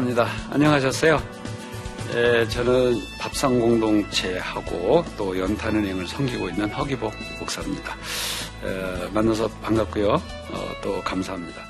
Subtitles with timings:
[0.00, 0.26] 아, 감사합니다.
[0.50, 1.22] 안녕하셨어요?
[2.14, 7.94] 예, 저는 밥상 공동체하고 또 연탄은행을 섬기고 있는 허기복 목사입니다.
[8.64, 10.08] 에, 만나서 반갑고요.
[10.08, 11.69] 어, 또 감사합니다.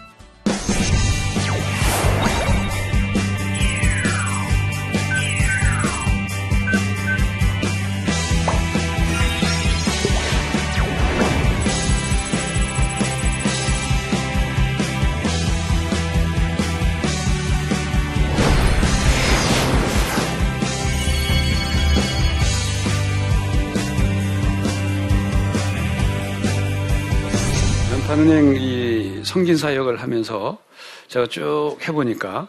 [29.30, 30.58] 성진 사역을 하면서
[31.06, 32.48] 제가 쭉 해보니까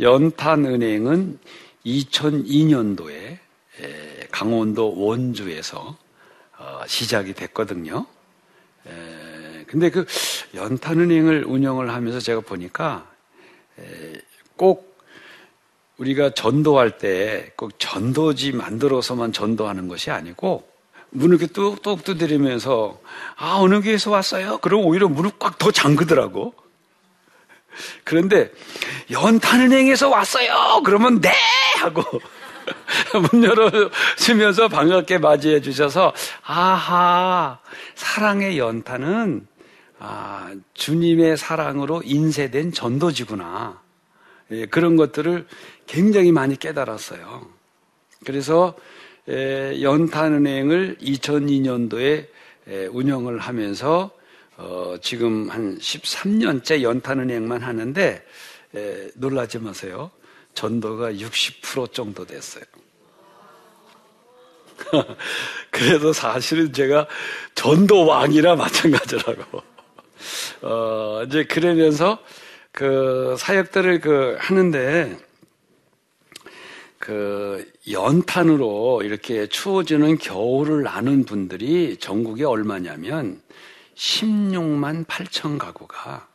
[0.00, 1.38] 연탄은행은
[1.84, 3.36] 2002년도에
[4.30, 5.98] 강원도 원주에서
[6.56, 8.06] 어, 시작이 됐거든요.
[9.66, 10.06] 근데 그
[10.54, 13.06] 연탄은행을 운영을 하면서 제가 보니까
[14.56, 14.98] 꼭
[15.98, 20.66] 우리가 전도할 때 꼭 전도지 만들어서만 전도하는 것이 아니고
[21.12, 22.98] 문을 이렇게 뚝뚝 두드리면서
[23.36, 24.58] 아 어느 교회에서 왔어요?
[24.58, 26.54] 그럼 오히려 문을 꽉 더 잠그더라고.
[28.04, 28.50] 그런데
[29.10, 30.82] 연탄은행에서 왔어요.
[30.84, 31.30] 그러면 네
[31.80, 32.02] 하고
[33.30, 36.12] 문 열어주면서 반갑게 맞이해 주셔서
[36.44, 37.58] 아하
[37.94, 39.46] 사랑의 연탄은
[40.04, 43.80] 아, 주님의 사랑으로 인쇄된 전도지구나.
[44.50, 45.46] 예, 그런 것들을
[45.86, 47.46] 굉장히 많이 깨달았어요.
[48.26, 48.80] 그래서 에,
[49.28, 52.26] 연탄은행을 2002년도에
[52.68, 54.10] 에, 운영을 하면서
[54.56, 58.24] 어, 지금 한 13년째 연탄은행만 하는데
[58.74, 60.10] 에, 놀라지 마세요.
[60.54, 62.64] 전도가 60% 정도 됐어요.
[65.70, 67.06] 그래서 사실은 제가
[67.54, 69.62] 전도왕이라 마찬가지라고.
[70.62, 72.18] 어, 이제 그러면서
[72.70, 75.16] 그 사역들을 그 하는데
[77.02, 83.42] 그 연탄으로 이렇게 추워지는 겨울을 나는 분들이 전국에 얼마냐면
[83.96, 86.28] 16만 8천 가구가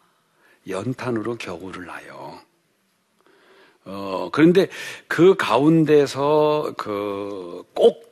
[0.67, 2.38] 연탄으로 겨울을 나요.
[3.85, 4.67] 어, 그런데
[5.07, 8.11] 그 가운데서 그 꼭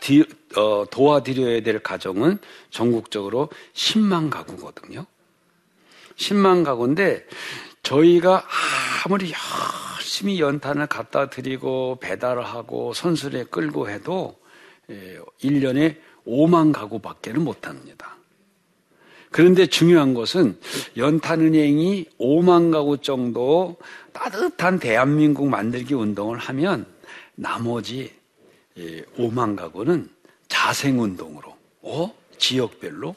[0.56, 2.38] 어, 도와드려야 될 가정은
[2.70, 5.06] 전국적으로 10만 가구거든요.
[6.16, 7.26] 10만 가구인데
[7.84, 8.46] 저희가
[9.04, 9.34] 아무리
[10.06, 14.38] 열심히 연탄을 갖다 드리고 배달을 하고 선술에 끌고 해도
[14.88, 18.16] 1년에 예, 5만 가구밖에는 못 합니다.
[19.32, 20.60] 그런데 중요한 것은
[20.96, 23.78] 연탄은행이 5만 가구 정도
[24.14, 26.86] 따뜻한 대한민국 만들기 운동을 하면
[27.34, 28.14] 나머지
[28.78, 30.08] 5만 예, 가구는
[30.48, 32.16] 자생운동으로, 어?
[32.38, 33.16] 지역별로,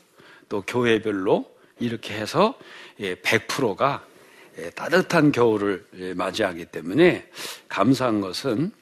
[0.48, 1.44] 또 교회별로
[1.80, 2.54] 이렇게 해서
[2.98, 4.07] 100%가 예,
[4.74, 7.28] 따뜻한 겨울을 예, 맞이하기 때문에
[7.68, 8.72] 감사한 것은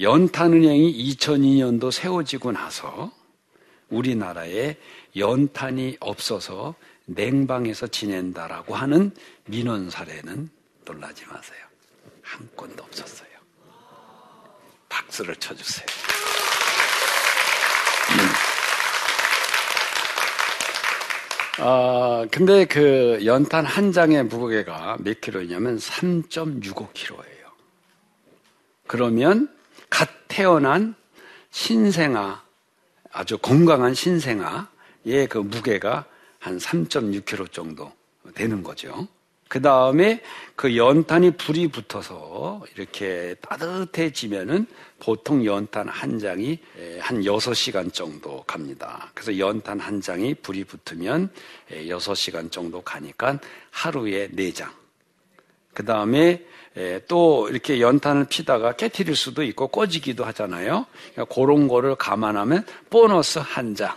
[0.00, 3.12] 연탄은행이 2002년도 세워지고 나서
[3.88, 4.76] 우리나라에
[5.16, 6.74] 연탄이 없어서
[7.06, 9.10] 냉방에서 지낸다라고 하는
[9.46, 10.48] 민원 사례는
[10.84, 11.58] 놀라지 마세요.
[12.22, 13.28] 한 건도 없었어요.
[14.88, 16.09] 박수를 쳐주세요.
[21.62, 27.50] 아, 근데 그 연탄 한 장의 무게가 몇 킬로냐면 3.65 킬로예요.
[28.86, 29.54] 그러면
[29.90, 30.94] 갓 태어난
[31.50, 32.42] 신생아,
[33.12, 36.06] 아주 건강한 신생아의 그 무게가
[36.38, 37.92] 한 3.6 킬로 정도
[38.34, 39.06] 되는 거죠.
[39.50, 40.22] 그 다음에
[40.54, 44.64] 그 연탄이 불이 붙어서 이렇게 따뜻해지면은
[45.00, 46.60] 보통 연탄 한 장이
[47.00, 49.10] 한 6시간 정도 갑니다.
[49.12, 51.30] 그래서 연탄 한 장이 불이 붙으면
[51.68, 53.40] 6시간 정도 가니까
[53.72, 54.68] 하루에 4장.
[55.74, 56.44] 그 다음에
[57.08, 60.86] 또 이렇게 연탄을 피다가 깨트릴 수도 있고 꺼지기도 하잖아요.
[61.12, 63.96] 그러니까 그런 거를 감안하면 보너스 한 장.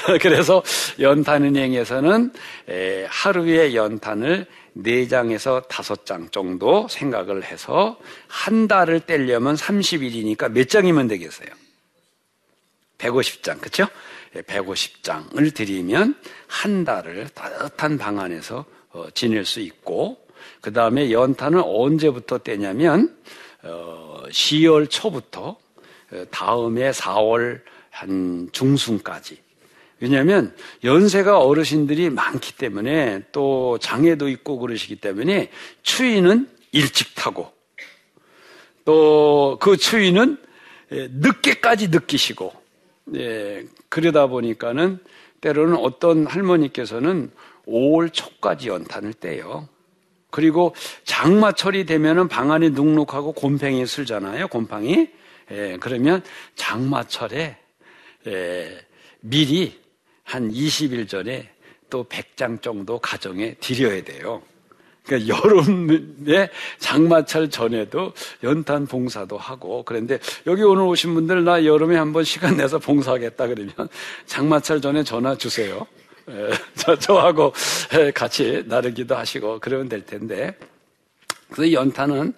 [0.22, 0.62] 그래서
[0.98, 2.32] 연탄은행에서는
[3.08, 4.46] 하루에 연탄을
[4.76, 11.48] 4장에서 5장 정도 생각을 해서 한 달을 떼려면 30일이니까 몇 장이면 되겠어요?
[12.98, 13.86] 150장, 그쵸?
[14.34, 16.14] 150장을 드리면
[16.46, 20.18] 한 달을 따뜻한 방 안에서 어, 지낼 수 있고,
[20.60, 23.16] 그 다음에 연탄은 언제부터 떼냐면,
[23.62, 25.56] 어, 10월 초부터
[26.12, 29.49] 어, 다음에 4월 한 중순까지
[30.00, 35.50] 왜냐하면 연세가 어르신들이 많기 때문에 또 장애도 있고 그러시기 때문에
[35.82, 37.52] 추위는 일찍 타고
[38.84, 40.38] 또 그 추위는
[40.92, 42.52] 예, 늦게까지 느끼시고
[43.16, 44.98] 예, 그러다 보니까는
[45.40, 47.30] 때로는 어떤 할머니께서는
[47.66, 49.68] 5월 초까지 연탄을 떼요.
[50.30, 50.74] 그리고
[51.04, 54.48] 장마철이 되면은 방안이 눅눅하고 곰팡이 슬잖아요.
[54.48, 55.10] 곰팡이.
[55.50, 56.22] 예, 그러면
[56.54, 57.56] 장마철에
[58.26, 58.78] 예,
[59.20, 59.79] 미리
[60.30, 61.50] 한 20일 전에
[61.90, 64.40] 또 100장 정도 가정에 드려야 돼요.
[65.04, 66.48] 그러니까 여름에
[66.78, 68.12] 장마철 전에도
[68.44, 73.74] 연탄 봉사도 하고 그런데 여기 오늘 오신 분들 나 여름에 한번 시간 내서 봉사하겠다 그러면
[74.26, 75.84] 장마철 전에 전화 주세요.
[76.28, 77.52] 예, 저, 저하고
[77.98, 80.56] 예, 같이 나르기도 하시고 그러면 될 텐데
[81.50, 82.32] 그래서 연탄은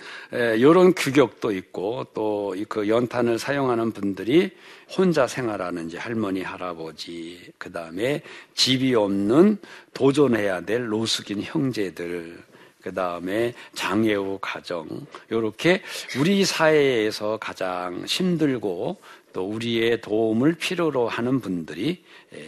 [0.58, 4.50] 이런 예, 규격도 있고 또 그 연탄을 사용하는 분들이
[4.96, 8.22] 혼자 생활하는 이제 할머니 할아버지 그 다음에
[8.54, 9.58] 집이 없는
[9.94, 12.42] 도전해야 될 노숙인 형제들
[12.82, 14.88] 그 다음에 장애 우 가정
[15.30, 15.82] 이렇게
[16.18, 18.98] 우리 사회에서 가장 힘들고
[19.32, 22.04] 또 우리의 도움을 필요로 하는 분들이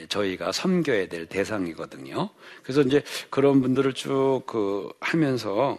[0.08, 2.30] 저희가 섬겨야 될 대상이거든요.
[2.62, 5.78] 그래서 이제 그런 분들을 쭉 그 하면서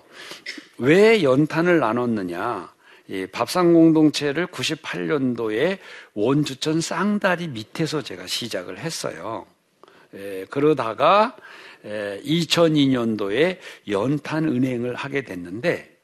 [0.77, 2.73] 왜 연탄을 나눴느냐.
[3.07, 5.77] 이 밥상 공동체를 98년도에
[6.15, 9.45] 원주천 쌍다리 밑에서 제가 시작을 했어요.
[10.13, 11.35] 에, 그러다가
[11.83, 13.59] 에, 2002년도에
[13.89, 15.97] 연탄 은행을 하게 됐는데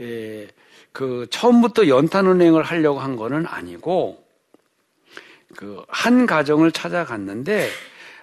[0.00, 0.46] 에,
[0.92, 4.24] 그 처음부터 연탄은행을 하려고 한 거는 아니고
[5.56, 7.68] 그 한 가정을 찾아갔는데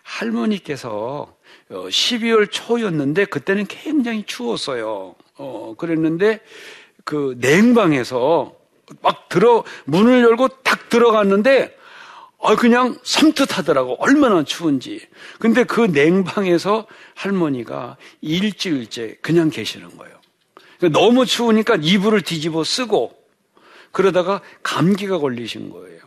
[0.03, 1.33] 할머니께서
[1.69, 5.15] 12월 어, 초였는데 그때는 굉장히 추웠어요.
[5.35, 6.39] 어, 그랬는데
[7.03, 8.55] 그 냉방에서
[9.01, 11.75] 막 들어 문을 열고 딱 들어갔는데
[12.41, 15.07] 아 그냥 섬뜩하더라고 얼마나 추운지.
[15.39, 20.16] 근데 그 냉방에서 할머니가 일주일째 그냥 계시는 거예요.
[20.77, 23.15] 그러니까 너무 추우니까 이불을 뒤집어 쓰고
[23.91, 25.97] 그러다가 감기가 걸리신 거예요.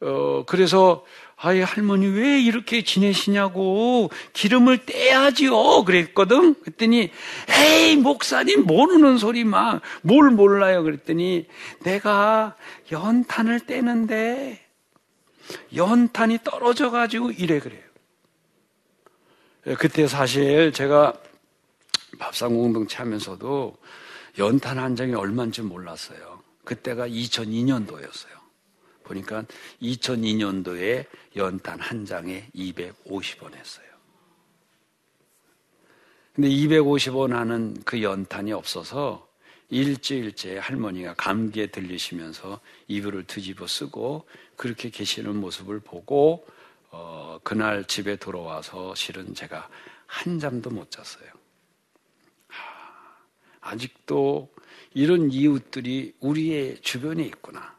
[0.00, 1.04] 어, 그래서
[1.36, 6.54] 아이 할머니 왜 이렇게 지내시냐고 기름을 떼야지요 그랬거든.
[6.60, 7.10] 그랬더니
[7.48, 10.82] 에이 목사님 모르는 소리 막 뭘 몰라요?
[10.82, 11.46] 그랬더니
[11.84, 12.56] 내가
[12.90, 14.60] 연탄을 떼는데
[15.74, 17.82] 연탄이 떨어져 가지고 이래 그래요.
[19.78, 21.14] 그때 사실 제가
[22.18, 23.76] 밥상 공동체 하면서도
[24.38, 26.42] 연탄 한 장이 얼마인지 몰랐어요.
[26.64, 28.42] 그때가 2002년도였어요.
[29.04, 29.44] 보니까
[29.82, 31.06] 2002년도에
[31.36, 33.86] 연탄 한 장에 250원 했어요.
[36.34, 39.28] 근데 250원 하는 그 연탄이 없어서
[39.68, 44.26] 일주일째 할머니가 감기에 들리시면서 이불을 뒤집어 쓰고
[44.56, 46.46] 그렇게 계시는 모습을 보고
[46.90, 49.68] 어, 그날 집에 들어와서 실은 제가
[50.06, 51.41] 한 잠도 못 잤어요.
[53.62, 54.52] 아직도
[54.92, 57.74] 이런 이웃들이 우리의 주변에 있구나.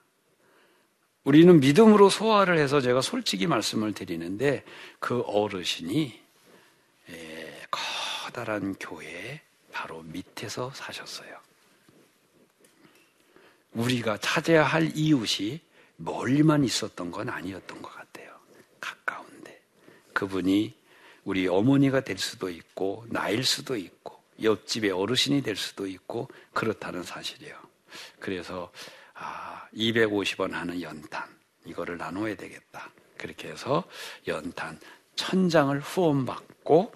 [1.23, 4.63] 우리는 믿음으로 소화를 해서 제가 솔직히 말씀을 드리는데
[4.99, 6.19] 그 어르신이
[7.09, 11.37] 예, 커다란 교회 바로 밑에서 사셨어요.
[13.73, 15.59] 우리가 찾아야 할 이웃이
[15.97, 18.31] 멀리만 있었던 건 아니었던 것 같아요.
[18.79, 19.61] 가까운데.
[20.13, 20.73] 그분이
[21.23, 27.55] 우리 어머니가 될 수도 있고, 나일 수도 있고, 옆집의 어르신이 될 수도 있고 그렇다는 사실이에요.
[28.19, 28.71] 그래서
[29.13, 31.23] 아, 250원 하는 연탄
[31.65, 32.89] 이거를 나눠야 되겠다.
[33.17, 33.83] 그렇게 해서
[34.27, 34.79] 연탄
[35.15, 36.91] 천장을 후원받고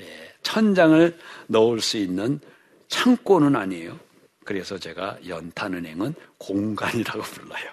[0.00, 2.40] 예, 천장을 넣을 수 있는
[2.88, 3.98] 창고는 아니에요.
[4.46, 7.64] 그래서 제가 연탄은행은 공간이라고 불러요.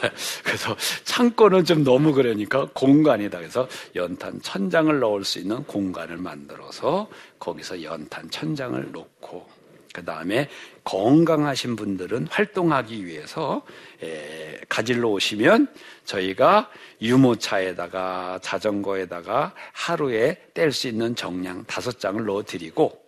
[0.42, 0.74] 그래서
[1.04, 3.38] 창고는 좀 너무 그러니까 공간이다.
[3.38, 7.08] 그래서 연탄 천장을 넣을 수 있는 공간을 만들어서
[7.38, 9.46] 거기서 연탄 천장을 놓고
[9.92, 10.48] 그 다음에
[10.84, 13.62] 건강하신 분들은 활동하기 위해서
[14.02, 15.68] 에, 가질러 오시면
[16.06, 16.70] 저희가
[17.02, 23.01] 유모차에다가 자전거에다가 하루에 뗄 수 있는 정량 다섯 장을 넣어드리고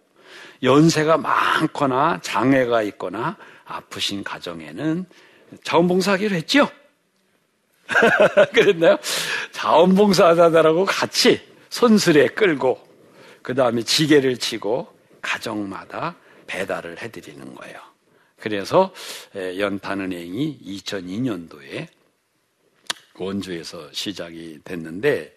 [0.64, 5.04] 연세가 많거나 장애가 있거나 아프신 가정에는
[5.62, 6.68] 자원봉사하기로 했죠?
[8.52, 8.98] 그랬나요?
[9.52, 12.82] 자원봉사자들하고 같이 손수레 끌고
[13.42, 14.88] 그 다음에 지게를 치고
[15.20, 16.16] 가정마다
[16.46, 17.78] 배달을 해드리는 거예요.
[18.38, 18.92] 그래서
[19.34, 21.88] 연탄은행이 2002년도에
[23.16, 25.34] 원주에서 시작이 됐는데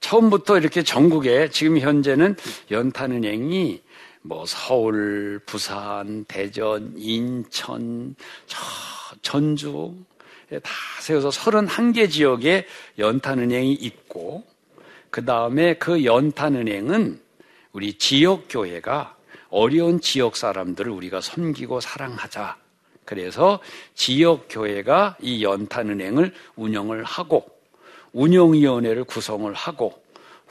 [0.00, 2.36] 처음부터 이렇게 전국에 지금 현재는
[2.70, 3.82] 연탄은행이
[4.22, 8.14] 뭐 서울, 부산, 대전, 인천,
[9.20, 9.94] 전주
[10.48, 12.66] 다 세워서 31개 지역에
[12.98, 14.44] 연탄은행이 있고
[15.10, 17.20] 그 다음에 그 연탄은행은
[17.72, 19.16] 우리 지역교회가
[19.50, 22.56] 어려운 지역 사람들을 우리가 섬기고 사랑하자.
[23.04, 23.60] 그래서
[23.94, 27.46] 지역교회가 이 연탄은행을 운영을 하고
[28.12, 30.01] 운영위원회를 구성을 하고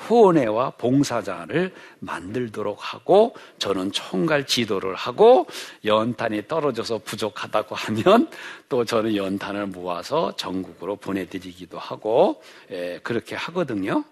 [0.01, 5.47] 후원회와 봉사자를 만들도록 하고 저는 총괄 지도를 하고
[5.85, 8.29] 연탄이 떨어져서 부족하다고 하면
[8.67, 12.41] 또 저는 연탄을 모아서 전국으로 보내드리기도 하고
[12.71, 14.03] 예, 그렇게 하거든요.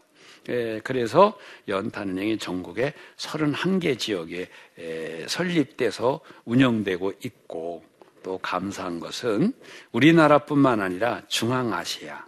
[0.49, 4.47] 예, 그래서 연탄은행이 전국에 31개 지역에
[4.79, 7.83] 예, 설립돼서 운영되고 있고
[8.23, 9.53] 또 감사한 것은
[9.91, 12.25] 우리나라뿐만 아니라 중앙아시아,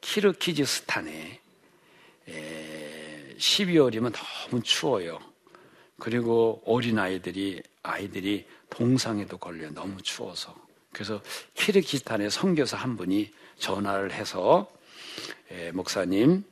[0.00, 1.40] 키르키즈스탄에
[2.28, 5.18] 12월이면 너무 추워요.
[5.98, 10.54] 그리고 어린아이들이, 아이들이 동상에도 걸려 너무 추워서.
[10.92, 11.22] 그래서
[11.54, 14.70] 키르키스탄의 선교사 한 분이 전화를 해서,
[15.50, 16.44] 에, 목사님,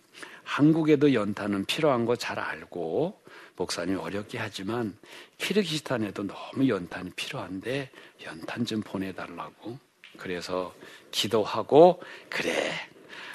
[0.45, 3.21] 한국에도 연탄은 필요한 거 잘 알고,
[3.57, 4.97] 목사님 어렵게 하지만
[5.39, 7.91] 키르기스탄에도 너무 연탄이 필요한데
[8.25, 9.79] 연탄 좀 보내달라고.
[10.19, 10.75] 그래서
[11.11, 12.73] 기도하고 그래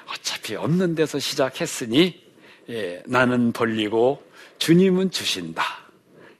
[0.07, 2.28] 어차피 없는 데서 시작했으니
[2.69, 4.23] 예, 나는 벌리고
[4.59, 5.63] 주님은 주신다.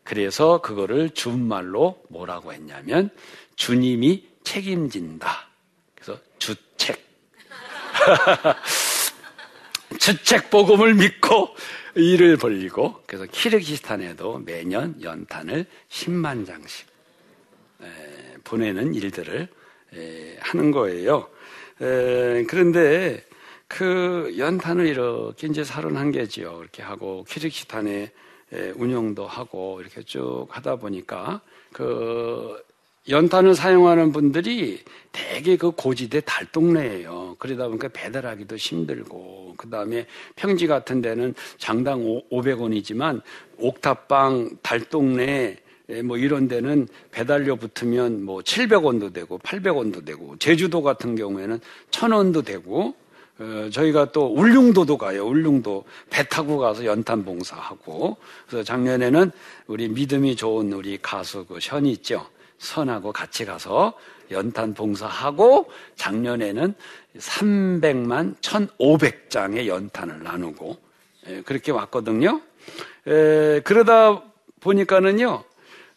[0.04, 3.10] 그래서 그거를 준말로 뭐라고 했냐면
[3.56, 5.50] 주님이 책임진다.
[5.96, 7.04] 그래서 주책.
[10.00, 11.56] 주책 복음을 믿고
[11.96, 16.88] 일을 벌리고 그래서 키르기스탄에도 매년 연탄을 10만 장씩
[18.44, 19.48] 보내는 일들을
[20.42, 21.30] 하는 거예요.
[21.78, 23.26] 그런데
[23.70, 26.60] 그 연탄을 이렇게 이제 31개지요.
[26.60, 28.12] 이렇게 하고 키르기스탄에
[28.76, 31.40] 운영도 하고 이렇게 쭉 하다 보니까
[31.72, 32.62] 그
[33.08, 37.36] 연탄을 사용하는 분들이 대개 그 고지대 달동네예요.
[37.38, 43.22] 그러다 보니까 배달하기도 힘들고 그 다음에 평지 같은 데는 장당 500원이지만
[43.60, 45.58] 옥탑방 달동네
[46.04, 51.60] 뭐 이런 데는 배달료 붙으면 뭐 700원도 되고 800원도 되고 제주도 같은 경우에는
[51.92, 53.09] 1000원도 되고 어,
[53.72, 55.26] 저희가 또 울릉도도 가요.
[55.26, 58.18] 울릉도 배 타고 가서 연탄 봉사하고
[58.48, 59.32] 그래서 작년에는
[59.68, 62.26] 우리 믿음이 좋은 우리 가수 그 현이 있죠.
[62.58, 63.94] 선하고 같이 가서
[64.32, 66.74] 연탄 봉사하고 작년에는
[67.18, 70.78] 300만 1,500장의 연탄을 나누고
[71.28, 72.42] 예, 그렇게 왔거든요.
[73.08, 74.22] 에, 그러다
[74.60, 75.44] 보니까는요.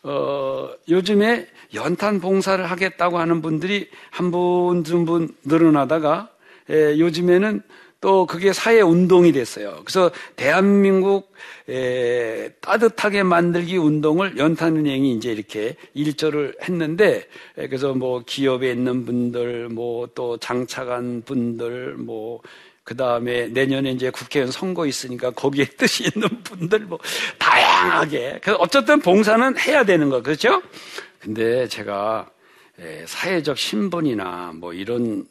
[0.05, 6.32] 어, 요즘에 연탄 봉사를 하겠다고 하는 분들이 한 분, 두 분 늘어나다가
[6.71, 7.63] 에, 요즘에는
[8.01, 9.81] 또 그게 사회 운동이 됐어요.
[9.85, 11.33] 그래서 대한민국
[11.69, 19.69] 에, 따뜻하게 만들기 운동을 연탄은행이 이제 이렇게 일조를 했는데 에, 그래서 뭐 기업에 있는 분들
[19.69, 26.81] 뭐 또 장차관 분들 뭐그 다음에 내년에 이제 국회의원 선거 있으니까 거기에 뜻이 있는 분들
[26.81, 26.99] 뭐
[27.39, 28.41] 다양하게.
[28.43, 30.61] 그래서 어쨌든 봉사는 해야 되는 거 그렇죠?
[31.21, 32.29] 근데 제가
[33.07, 35.27] 사회적 신분이나 뭐 이런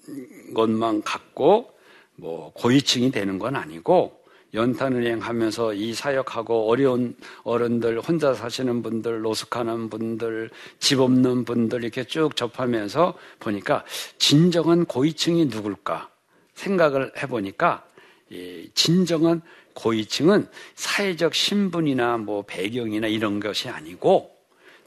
[0.54, 1.72] 것만 갖고
[2.16, 4.22] 뭐 고위층이 되는 건 아니고
[4.54, 12.04] 연탄은행 하면서 이 사역하고 어려운 어른들, 혼자 사시는 분들, 노숙하는 분들, 집 없는 분들 이렇게
[12.04, 13.86] 쭉 접하면서 보니까
[14.18, 16.10] 진정한 고위층이 누굴까
[16.54, 17.86] 생각을 해보니까
[18.74, 19.42] 진정한
[19.74, 24.36] 고위층은 사회적 신분이나 뭐 배경이나 이런 것이 아니고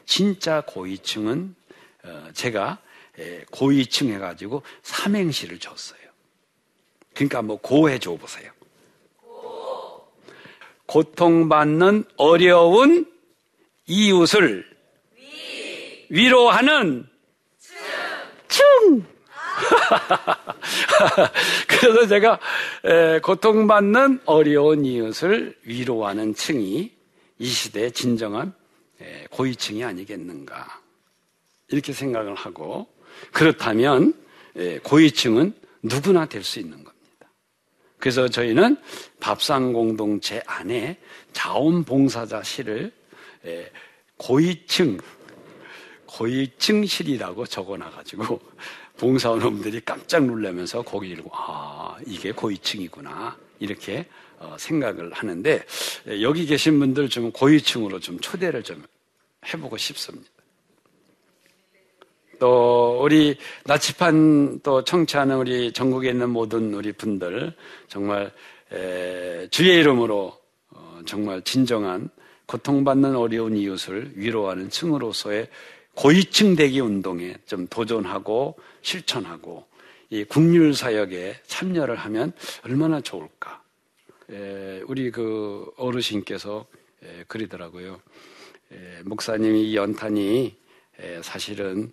[0.04, 1.63] 진짜 고위층은 어,
[2.32, 2.78] 제가
[3.50, 6.00] 고위층 해가지고 삼행시를 줬어요.
[7.14, 8.50] 그러니까 뭐 고해 줘 보세요.
[10.86, 13.10] 고통받는 어려운
[13.86, 14.66] 이웃을
[16.10, 16.28] 위.
[16.28, 17.08] 로하는
[18.48, 19.04] 충.
[21.68, 22.38] 그래서 제가
[23.22, 26.92] 고통받는 어려운 이웃을 위로하는 층이
[27.38, 28.52] 이 시대의 진정한
[29.30, 30.83] 고위층이 아니겠는가
[31.68, 32.86] 이렇게 생각을 하고
[33.32, 34.14] 그렇다면
[34.82, 36.94] 고위층은 누구나 될 수 있는 겁니다.
[37.98, 38.76] 그래서 저희는
[39.20, 40.98] 밥상 공동체 안에
[41.32, 42.92] 자원봉사자 실을
[44.16, 44.98] 고위층,
[46.06, 48.40] 고위층 실이라고 적어놔가지고
[48.98, 54.06] 봉사원분들이 깜짝 놀라면서 거기 읽고 아 이게 고위층이구나 이렇게
[54.38, 55.64] 어, 생각을 하는데
[56.20, 58.84] 여기 계신 분들 좀 고위층으로 좀 초대를 좀
[59.46, 60.30] 해보고 싶습니다.
[62.44, 67.54] 또 우리 나치판 또 청취하는 우리 전국에 있는 모든 우리 분들
[67.88, 68.30] 정말
[69.50, 72.10] 주의 이름으로 어, 정말 진정한
[72.44, 75.48] 고통받는 어려운 이웃을 위로하는 층으로서의
[75.94, 79.64] 고위층 대기 운동에 좀 도전하고 실천하고
[80.10, 83.62] 이 국률 사역에 참여를 하면 얼마나 좋을까.
[84.86, 86.66] 우리 그 어르신께서
[87.26, 88.02] 그리더라고요.
[89.06, 90.54] 목사님이 이 연탄이
[91.22, 91.90] 사실은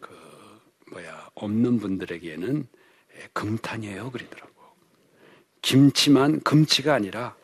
[0.00, 0.08] 그
[0.90, 2.66] 뭐야 없는 분들에게는
[3.32, 4.50] 금탄이에요 그러더라고.
[5.62, 7.36] 김치만 금치가 아니라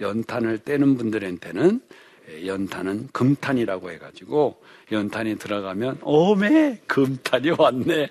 [0.00, 1.80] 연탄을 떼는 분들한테는
[2.44, 4.62] 연탄은 금탄이라고 해가지고
[4.92, 8.10] 연탄이 들어가면 오메 금탄이 왔네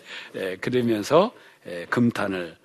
[0.62, 1.34] 그러면서
[1.90, 2.58] 금탄을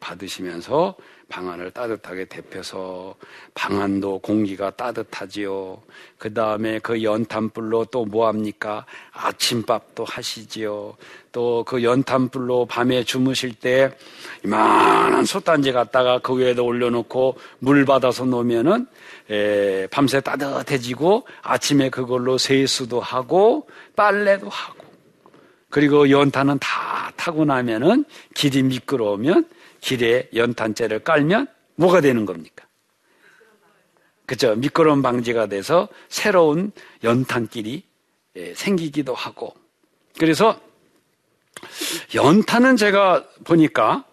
[0.00, 0.96] 받으시면서
[1.28, 3.14] 방안을 따뜻하게 데펴서
[3.54, 5.82] 방안도 공기가 따뜻하지요.
[6.16, 8.86] 그 다음에 그 연탄불로 또 뭐합니까?
[9.12, 10.96] 아침밥도 하시지요.
[11.30, 13.90] 또 그 연탄불로 밤에 주무실 때
[14.44, 18.86] 이만한 솥단지 갖다가 그 위에다 올려놓고 물 받아서 놓으면은
[19.30, 24.84] 에, 밤새 따뜻해지고 아침에 그걸로 세수도 하고 빨래도 하고
[25.68, 28.04] 그리고 연탄은 다 타고 나면은
[28.34, 29.46] 길이 미끄러우면
[29.88, 32.66] 길에 연탄재를 깔면 뭐가 되는 겁니까?
[34.26, 34.54] 그죠?
[34.54, 37.84] 미끄러운 방지가 돼서 새로운 연탄길이
[38.36, 39.56] 예, 생기기도 하고.
[40.18, 40.60] 그래서
[42.14, 44.04] 연탄은 제가 보니까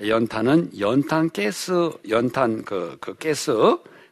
[0.00, 3.52] 연탄은 연탄 가스, 연탄 그, 그 가스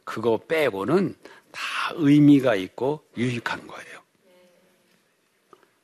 [0.03, 1.15] 그거 빼고는
[1.51, 1.61] 다
[1.95, 3.99] 의미가 있고 유익한 거예요.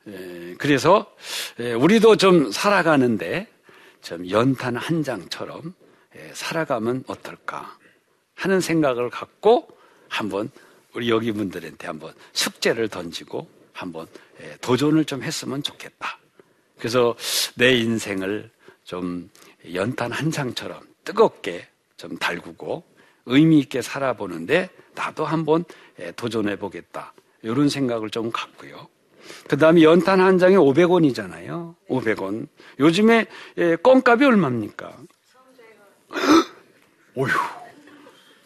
[0.08, 1.12] 예, 그래서
[1.60, 3.55] 예, 우리도 좀 살아가는데
[4.06, 5.74] 좀 연탄 한 장처럼
[6.16, 7.76] 예, 살아가면 어떨까
[8.36, 9.68] 하는 생각을 갖고
[10.08, 10.52] 한번
[10.94, 14.08] 우리 여기 분들한테 한번 숙제를 던지고 한번
[14.42, 16.20] 예, 도전을 좀 했으면 좋겠다.
[16.78, 17.16] 그래서
[17.56, 18.52] 내 인생을
[18.84, 19.28] 좀
[19.74, 22.84] 연탄 한 장처럼 뜨겁게 좀 달구고
[23.26, 25.66] 의미 있게 살아보는데 나도 한번
[26.00, 27.12] 예, 도전해 보겠다.
[27.42, 28.88] 이런 생각을 좀 갖고요.
[29.48, 31.76] 그 다음에 연탄 한 장에 500원이잖아요.
[31.90, 32.48] 500원.
[32.80, 33.26] 요즘에
[33.58, 34.92] 예, 껌값이 얼마입니까?
[37.16, 37.30] 오휴.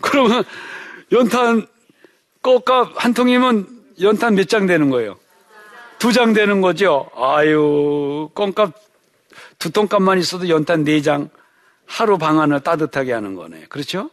[0.02, 0.44] 그러면
[1.12, 1.68] 연탄
[2.42, 3.68] 껌값 한 통이면
[4.02, 5.18] 연탄 몇 장 되는 거예요?
[6.00, 7.10] 두 장 되는 거죠?
[7.16, 8.74] 아유, 껌값
[9.60, 11.30] 두 통값만 있어도 연탄 네 장
[11.86, 13.66] 하루 방안을 따뜻하게 하는 거네.
[13.68, 14.10] 그렇죠?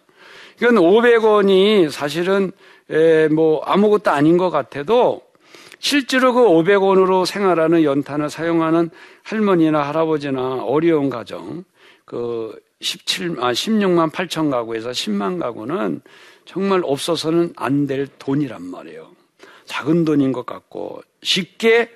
[0.61, 2.50] 이건 500원이 사실은
[2.90, 5.20] 에, 뭐 아무것도 아닌 것 같아도
[5.87, 8.90] 실제로 그 500원으로 생활하는 연탄을 사용하는
[9.22, 11.62] 할머니나 할아버지나 어려운 가정,
[12.05, 16.01] 그 17, 아, 16만 8천 가구에서 10만 가구는
[16.44, 19.12] 정말 없어서는 안 될 돈이란 말이에요.
[19.66, 21.88] 작은 돈인 것 같고 쉽게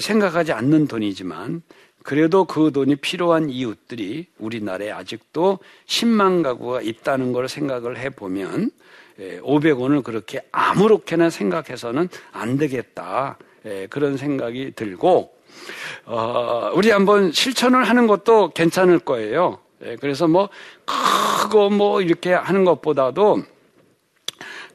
[0.00, 1.62] 생각하지 않는 돈이지만
[2.04, 8.70] 그래도 그 돈이 필요한 이웃들이 우리나라에 아직도 10만 가구가 있다는 걸 생각을 해보면
[9.18, 13.38] 500원을 예, 그렇게 아무렇게나 생각해서는 안 되겠다.
[13.66, 15.34] 예, 그런 생각이 들고,
[16.06, 19.58] 어, 우리 한번 실천을 하는 것도 괜찮을 거예요.
[19.84, 20.48] 예, 그래서 뭐,
[21.42, 23.42] 크고 뭐 이렇게 하는 것보다도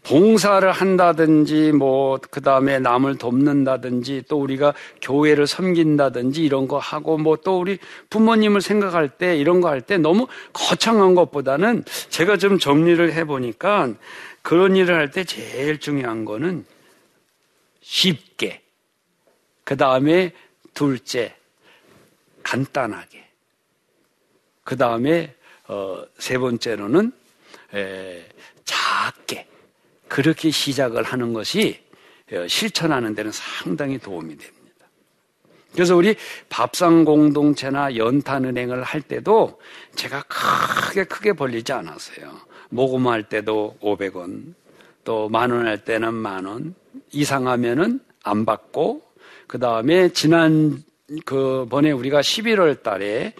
[0.07, 7.59] 봉사를 한다든지 뭐 그다음에 남을 돕는다든지 또 우리가 교회를 섬긴다든지 이런 거 하고 뭐 또
[7.59, 7.77] 우리
[8.09, 13.89] 부모님을 생각할 때 이런 거 할 때 너무 거창한 것보다는 제가 좀 정리를 해 보니까
[14.47, 16.65] 그런 일을 할 때 제일 중요한 거는
[17.81, 18.63] 쉽게.
[19.65, 20.31] 그 다음에
[20.73, 21.35] 둘째,
[22.43, 23.27] 간단하게.
[24.63, 25.35] 그 다음에
[25.67, 27.11] 어, 세 번째로는
[27.73, 28.25] 에,
[28.63, 29.45] 작게.
[30.07, 31.83] 그렇게 시작을 하는 것이
[32.31, 34.87] 어, 실천하는 데는 상당히 도움이 됩니다.
[35.73, 36.15] 그래서 우리
[36.47, 39.59] 밥상 공동체나 연탄은행을 할 때도
[39.97, 42.46] 제가 크게 크게 벌리지 않았어요.
[42.69, 44.53] 모금할 때도 500원,
[45.03, 46.75] 또 만 원 할 때는 만 원,
[47.11, 49.01] 이상하면은 안 받고,
[49.47, 50.83] 그 다음에 지난
[51.23, 53.33] 그 번에 우리가 11월 달에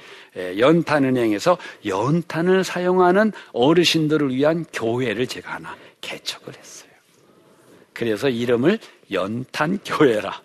[0.57, 6.91] 연탄은행에서 연탄을 사용하는 어르신들을 위한 교회를 제가 하나 개척을 했어요.
[7.91, 8.79] 그래서 이름을
[9.11, 10.41] 연탄교회라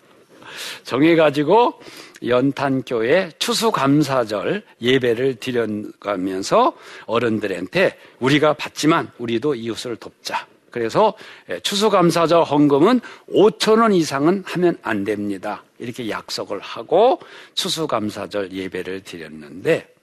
[0.83, 1.79] 정해가지고
[2.25, 6.73] 연탄교회 추수감사절 예배를 드려가면서
[7.05, 10.47] 어른들한테 우리가 받지만 우리도 이웃을 돕자.
[10.71, 11.13] 그래서
[11.61, 15.63] 추수감사절 헌금은 5천 원 이상은 하면 안 됩니다.
[15.77, 17.19] 이렇게 약속을 하고
[17.53, 19.93] 추수감사절 예배를 드렸는데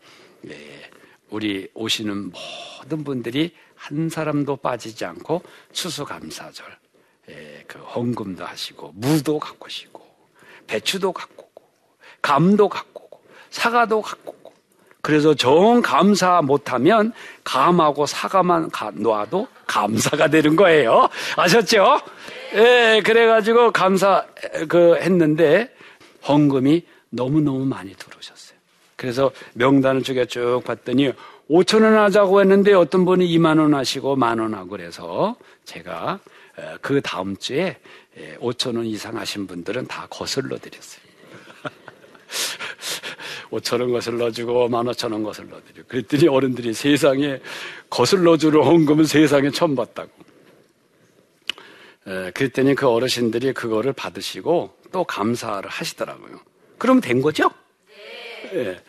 [0.48, 0.90] 예,
[1.30, 6.66] 우리 오시는 모든 분들이 한 사람도 빠지지 않고 추수감사절
[7.30, 10.09] 예, 그 헌금도 하시고 무도 갖고 오시고
[10.70, 11.50] 배추도 갖고
[12.22, 14.52] 감도 갖고 오고 사과도 갖고 오고
[15.02, 21.08] 그래서 정 감사 못하면 감하고 사과만 놔도 감사가 되는 거예요.
[21.36, 22.00] 아셨죠?
[22.54, 24.24] 예, 그래가지고 감사
[24.68, 25.74] 그 했는데
[26.28, 28.56] 헌금이 너무너무 많이 들어오셨어요.
[28.94, 31.12] 그래서 명단을 쪽에 쭉 봤더니
[31.50, 36.20] 5천 원 하자고 했는데 어떤 분이 2만 원 하시고 만 원 하고 그래서 제가
[36.82, 37.78] 그 다음 주에
[38.16, 41.00] 5천 원 이상 하신 분들은 다 거슬러 드렸어요.
[43.50, 45.84] 5천 원 거슬러 주고 만 오천 원 거슬러 드려.
[45.86, 47.40] 그랬더니 어른들이 세상에
[47.88, 50.10] 거슬러 주는 헌금은 세상에 처음 봤다고.
[52.06, 56.40] 에, 그랬더니 그 어르신들이 그거를 받으시고 또 감사를 하시더라고요.
[56.78, 57.50] 그럼 된 거죠?
[58.52, 58.80] 네.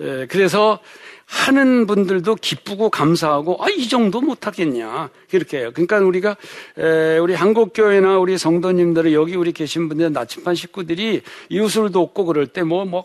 [0.00, 0.78] 에, 그래서
[1.26, 5.70] 하는 분들도 기쁘고 감사하고 아 이 정도 못하겠냐 이렇게 해요.
[5.74, 6.36] 그러니까 우리가
[6.78, 12.46] 에, 우리 한국 교회나 우리 성도님들은 여기 우리 계신 분들 나침반 식구들이 이웃을 돕고 그럴
[12.46, 13.04] 때 뭐뭐 뭐,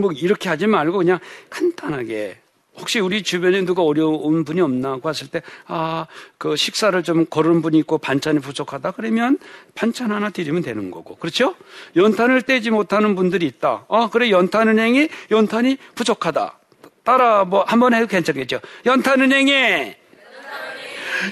[0.00, 1.18] 뭐 이렇게 하지 말고 그냥
[1.50, 2.38] 간단하게
[2.78, 6.06] 혹시 우리 주변에 누가 어려운 분이 없나 하고 했을 때, 아,
[6.38, 9.38] 그 식사를 좀 거르는 분이 있고 반찬이 부족하다 그러면
[9.74, 11.16] 반찬 하나 드리면 되는 거고.
[11.16, 11.54] 그렇죠?
[11.96, 13.86] 연탄을 떼지 못하는 분들이 있다.
[13.88, 16.58] 아, 그래, 연탄은행이 연탄이 부족하다.
[17.02, 18.60] 따라 뭐 한 번 해도 괜찮겠죠.
[18.84, 19.96] 연탄은행에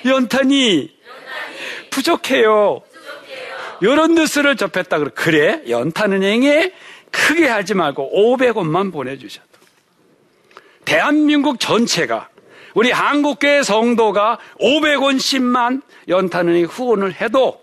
[0.06, 0.90] 연탄이
[1.90, 2.82] 부족해요.
[3.80, 4.98] 이런 뉴스를 접했다.
[5.14, 6.72] 그래, 연탄은행에
[7.10, 9.46] 크게 하지 말고 500원만 보내주셔도.
[10.84, 12.28] 대한민국 전체가
[12.74, 17.62] 우리 한국교회 성도가 500원씩만 연탄은행 후원을 해도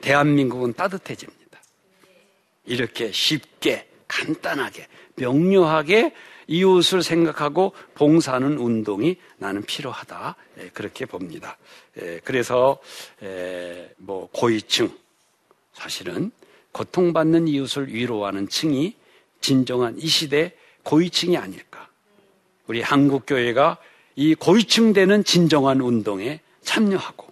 [0.00, 1.60] 대한민국은 따뜻해집니다.
[2.66, 4.86] 이렇게 쉽게 간단하게
[5.16, 6.12] 명료하게
[6.48, 10.36] 이웃을 생각하고 봉사하는 운동이 나는 필요하다.
[10.58, 11.56] 예, 그렇게 봅니다.
[12.00, 12.78] 예, 그래서
[13.96, 14.90] 뭐 고위층
[15.72, 16.32] 사실은
[16.72, 18.96] 고통받는 이웃을 위로하는 층이
[19.40, 21.71] 진정한 이 시대 고위층이 아닐까.
[22.72, 23.76] 우리 한국 교회가
[24.16, 27.30] 이 고위층 되는 진정한 운동에 참여하고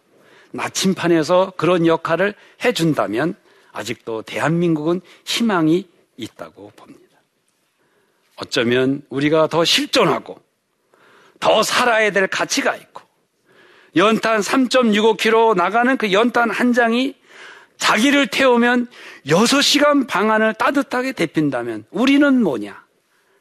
[0.51, 3.35] 나침판에서 그런 역할을 해준다면
[3.73, 7.23] 아직도 대한민국은 희망이 있다고 봅니다.
[8.37, 10.39] 어쩌면 우리가 더 실존하고
[11.39, 13.01] 더 살아야 될 가치가 있고
[13.97, 17.17] 연탄 3.65km 나가는 그 연탄 한 장이
[17.79, 18.89] 자기를 태우면
[19.27, 22.85] 6시간 방안을 따뜻하게 데핀다면 우리는 뭐냐?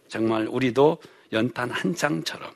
[0.08, 1.00] 정말 우리도
[1.32, 2.52] 연탄 한 장처럼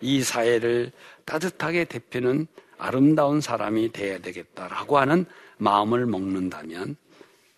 [0.00, 0.92] 이 사회를
[1.24, 2.46] 따뜻하게 데피는
[2.78, 5.24] 아름다운 사람이 되어야 되겠다라고 하는
[5.58, 6.96] 마음을 먹는다면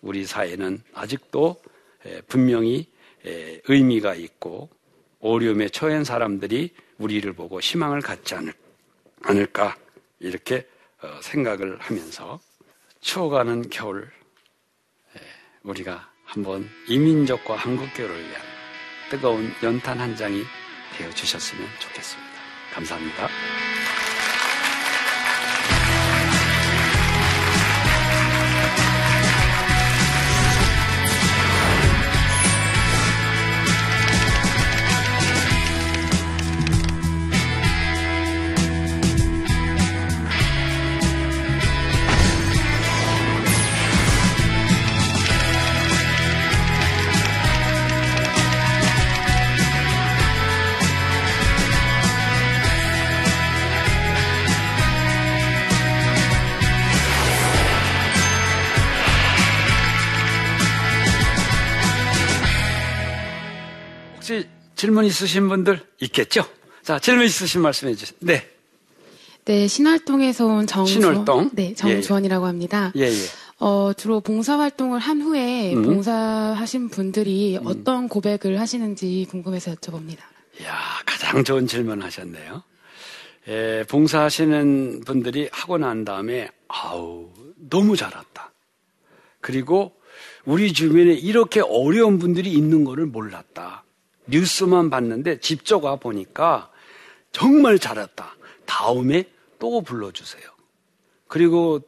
[0.01, 1.61] 우리 사회는 아직도
[2.27, 2.87] 분명히
[3.23, 4.69] 의미가 있고
[5.19, 9.75] 어려움에 처한 사람들이 우리를 보고 희망을 갖지 않을, 까
[10.19, 10.67] 이렇게
[11.01, 12.39] 어, 생각을 하면서
[13.01, 14.09] 추워가는 겨울
[15.63, 18.54] 우리가 한번 이민족과 한국교를 위한
[19.09, 20.43] 뜨거운 연탄 한 장이
[20.97, 22.31] 되어 주셨으면 좋겠습니다.
[22.73, 23.29] 감사합니다.
[64.75, 66.45] 질문 있으신 분들 있겠죠?
[66.83, 68.17] 자, 질문 있으신 말씀해 주세요.
[68.19, 68.47] 네.
[69.45, 71.01] 네, 신활동에서 온 정주원.
[71.01, 71.49] 신활동?
[71.53, 72.91] 네, 정주원이라고 합니다.
[72.95, 73.13] 예, 예.
[73.59, 75.83] 어, 주로 봉사활동을 한 후에 음.
[75.83, 77.67] 봉사하신 분들이 음.
[77.67, 80.19] 어떤 고백을 하시는지 궁금해서 여쭤봅니다.
[80.59, 80.73] 이야,
[81.05, 82.63] 가장 좋은 질문 하셨네요.
[83.47, 87.29] 예, 봉사하시는 분들이 하고 난 다음에, 아우,
[87.69, 88.51] 너무 잘했다.
[89.41, 89.93] 그리고
[90.43, 93.84] 우리 주변에 이렇게 어려운 분들이 있는 거를 몰랐다.
[94.27, 96.71] 뉴스만 봤는데 직접 와 보니까
[97.31, 98.35] 정말 잘했다.
[98.65, 99.25] 다음에
[99.59, 100.43] 또 불러주세요.
[101.27, 101.81] 그리고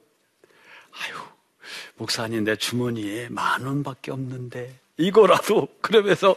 [0.92, 1.16] 아유
[1.96, 6.36] 목사님 내 주머니에 만 원밖에 없는데 이거라도 그러면서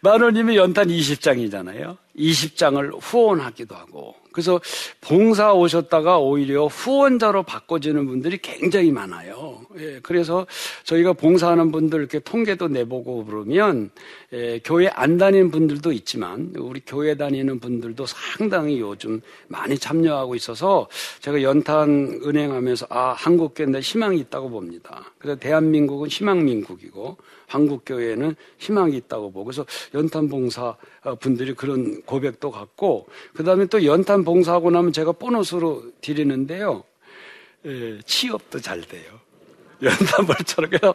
[0.00, 1.96] 만 원이면 연탄 20장이잖아요.
[2.16, 4.60] 20장을 후원하기도 하고 그래서
[5.00, 9.60] 봉사 오셨다가 오히려 후원자로 바꿔지는 분들이 굉장히 많아요.
[9.78, 10.46] 예, 그래서
[10.84, 13.90] 저희가 봉사하는 분들 이렇게 통계도 내보고 그러면
[14.32, 20.88] 예, 교회 안 다니는 분들도 있지만 우리 교회 다니는 분들도 상당히 요즘 많이 참여하고 있어서
[21.20, 25.12] 제가 연탄 은행하면서 아 한국교회인데 희망이 있다고 봅니다.
[25.18, 27.16] 그래서 대한민국은 희망민국이고
[27.52, 30.74] 한국교회에는 희망이 있다고 보고 그래서 연탄 봉사
[31.20, 36.84] 분들이 그런 고백도 갖고 그 다음에 또 연탄 봉사하고 나면 제가 보너스로 드리는데요.
[37.66, 39.20] 예, 취업도 잘 돼요.
[39.82, 40.94] 연탄벌처럼 그래서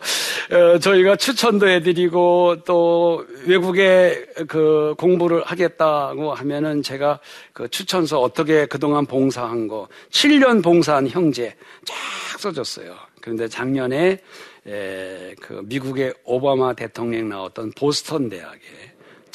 [0.51, 7.19] 어, 저희가 추천도 해드리고 또 외국에 그 공부를 하겠다고 하면은 제가
[7.51, 11.95] 그 추천서 어떻게 그동안 봉사한 거 7년 봉사한 형제 쫙
[12.39, 12.95] 써줬어요.
[13.21, 14.21] 그런데 작년에
[14.67, 18.59] 에, 그 미국의 오바마 대통령 나왔던 보스턴 대학에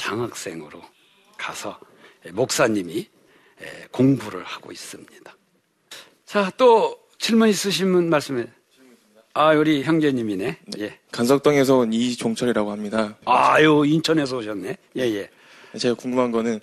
[0.02, 0.82] 장학생으로
[1.38, 1.78] 가서
[2.32, 3.08] 목사님이
[3.92, 5.36] 공부를 하고 있습니다.
[6.26, 8.46] 자, 또 질문 있으시면 말씀해.
[9.34, 10.58] 아, 우리 형제님이네.
[10.80, 10.98] 예.
[11.12, 13.16] 간석동에서 온 이종철이라고 합니다.
[13.24, 14.76] 아유, 인천에서 오셨네.
[14.96, 15.30] 예, 예.
[15.78, 16.60] 제가 궁금한 거는 예.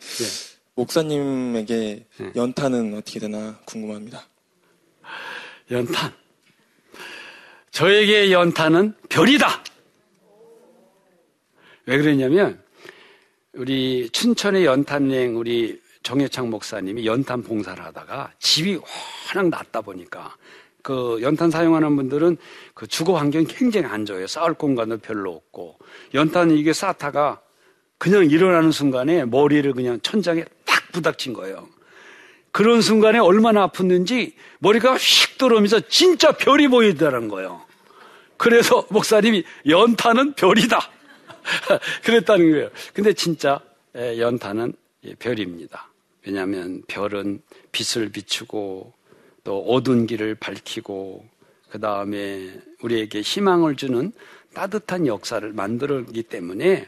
[0.76, 2.32] 목사님에게 예.
[2.36, 4.28] 연탄은 어떻게 되나 궁금합니다.
[5.72, 6.14] 연탄.
[7.72, 9.64] 저에게 연탄은 별이다.
[11.86, 12.62] 왜 그러냐면
[13.54, 18.80] 우리 춘천의 연탄행 우리 정혜창 목사님이 연탄 봉사를 하다가 집이
[19.36, 20.36] 워낙 낮다 보니까
[20.84, 22.38] 그 연탄 사용하는 분들은
[22.74, 24.28] 그 주거 환경이 굉장히 안 좋아요.
[24.28, 25.78] 쌓을 공간도 별로 없고
[26.14, 27.42] 연탄 이게 쌓다가
[27.98, 31.68] 그냥 일어나는 순간에 머리를 그냥 천장에 딱 부닥친 거예요.
[32.52, 37.62] 그런 순간에 얼마나 아팠는지 머리가 휙 들어오면서 진짜 별이 보이더라는 거예요.
[38.38, 40.99] 그래서 목사님이 연탄은 별이다.
[42.04, 42.70] 그랬다는 거예요.
[42.94, 43.60] 근데 진짜
[43.96, 44.74] 연탄은
[45.20, 45.90] 별입니다.
[46.26, 48.94] 왜냐하면 별은 빛을 비추고
[49.44, 51.26] 또 어두운 길을 밝히고
[51.70, 54.12] 그 다음에 우리에게 희망을 주는
[54.54, 56.88] 따뜻한 역사를 만들었기 때문에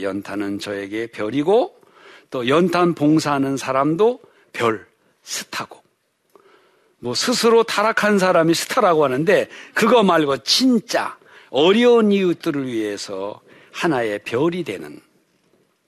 [0.00, 1.80] 연탄은 저에게 별이고
[2.30, 4.20] 또 연탄 봉사하는 사람도
[4.52, 4.86] 별,
[5.22, 5.82] 스타고
[6.98, 11.18] 뭐 스스로 타락한 사람이 스타라고 하는데 그거 말고 진짜
[11.50, 13.40] 어려운 이웃들을 위해서
[13.76, 14.98] 하나의 별이 되는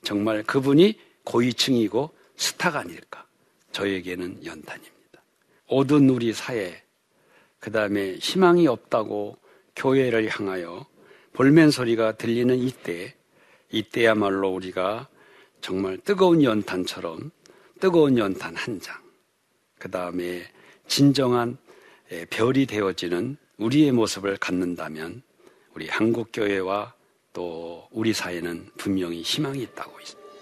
[0.03, 3.27] 정말 그분이 고위층이고 스타가 아닐까.
[3.73, 5.23] 저에게는 연탄입니다.
[5.67, 6.83] 어두운 우리 사회,
[7.59, 9.39] 그 다음에 희망이 없다고
[9.75, 10.87] 교회를 향하여
[11.33, 13.15] 볼멘 소리가 들리는 이때,
[13.71, 15.09] 이때야말로 우리가
[15.63, 17.31] 정말 뜨거운 연탄처럼
[17.81, 19.01] 뜨거운 연탄 한 장,
[19.79, 20.45] 그 다음에
[20.89, 21.57] 진정한
[22.29, 25.23] 별이 되어지는 우리의 모습을 갖는다면
[25.75, 26.98] 우리 한국교회와
[27.33, 29.93] 또 우리 사회는 분명히 희망이 있다고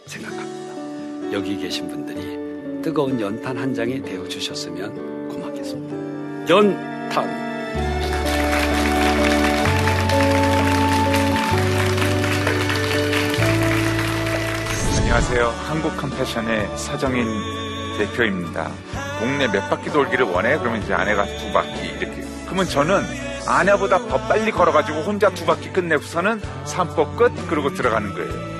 [0.06, 1.32] 생각합니다.
[1.32, 6.48] 여기 계신 분들이 뜨거운 연탄 한 장이 되어 주셨으면 고맙겠습니다.
[6.48, 7.46] 연탄.
[14.98, 15.48] 안녕하세요.
[15.48, 17.26] 한국 컴패션의 서정인
[17.98, 18.70] 대표입니다.
[19.18, 20.58] 동네 몇 바퀴 돌기를 원해?
[20.58, 22.22] 그러면 이제 아내가 두 바퀴 이렇게.
[22.44, 23.02] 그러면 저는
[23.46, 28.56] 아내보다 더 빨리 걸어가지고 혼자 두 바퀴 끝내고서는 산보 끝 그러고 들어가는 거예요.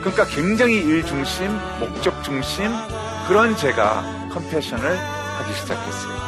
[0.00, 2.70] 그러니까 굉장히 일 중심, 목적 중심,
[3.28, 6.20] 그런 제가 컴패션을 하기 시작했어요.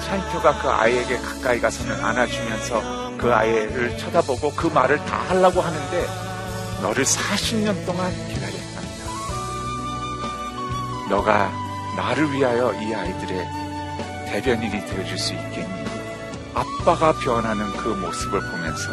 [0.00, 6.06] 차인표가 그 아이에게 가까이 가서는 안아주면서 그 아이를 쳐다보고 그 말을 다 하려고 하는데
[6.82, 9.04] 너를 40년 동안 기다렸답니다.
[11.10, 11.52] 너가
[11.96, 13.46] 나를 위하여 이 아이들의
[14.26, 15.77] 대변인이 되어줄 수 있겠니?
[16.58, 18.90] 아빠가 변하는 그 모습을 보면서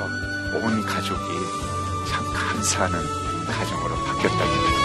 [0.53, 1.19] 온 가족이
[2.07, 2.99] 참 감사하는
[3.47, 4.84] 가정으로 바뀌었답니다.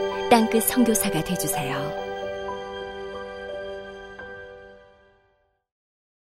[0.31, 2.10] 땅끝 성교사가 되주세요